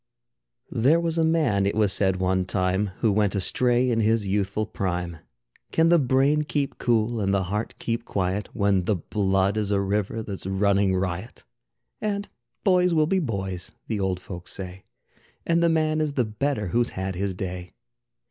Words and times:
There 0.71 0.99
was 0.99 1.19
a 1.19 1.23
man, 1.23 1.67
it 1.67 1.75
was 1.75 1.93
said 1.93 2.15
one 2.15 2.43
time, 2.45 2.87
Who 3.01 3.11
went 3.11 3.35
astray 3.35 3.91
in 3.91 3.99
his 3.99 4.25
youthful 4.25 4.65
prime. 4.65 5.17
Can 5.71 5.89
the 5.89 5.99
brain 5.99 6.41
keep 6.41 6.79
cool 6.79 7.19
and 7.21 7.31
the 7.31 7.43
heart 7.43 7.75
keep 7.77 8.03
quiet 8.03 8.49
When 8.51 8.85
the 8.85 8.95
blood 8.95 9.57
is 9.57 9.69
a 9.69 9.79
river 9.79 10.23
that's 10.23 10.47
running 10.47 10.95
riot? 10.95 11.43
And 12.01 12.27
boys 12.63 12.95
will 12.95 13.05
be 13.05 13.19
boys 13.19 13.73
the 13.85 13.99
old 13.99 14.19
folks 14.19 14.53
say, 14.53 14.85
And 15.45 15.61
the 15.61 15.69
man 15.69 16.01
is 16.01 16.13
the 16.13 16.25
better 16.25 16.69
who's 16.69 16.89
had 16.97 17.13
his 17.13 17.35
day. 17.35 17.75